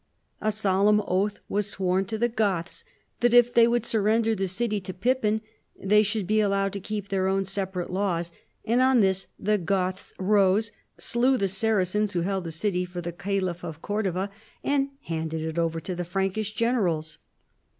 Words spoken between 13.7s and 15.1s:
Oordova, and